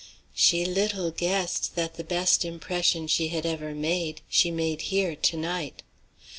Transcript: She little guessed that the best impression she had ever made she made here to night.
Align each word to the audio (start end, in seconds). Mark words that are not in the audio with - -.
She 0.33 0.65
little 0.65 1.11
guessed 1.11 1.75
that 1.75 1.93
the 1.93 2.03
best 2.03 2.43
impression 2.43 3.05
she 3.05 3.27
had 3.27 3.45
ever 3.45 3.75
made 3.75 4.21
she 4.27 4.49
made 4.49 4.81
here 4.89 5.15
to 5.15 5.37
night. 5.37 5.83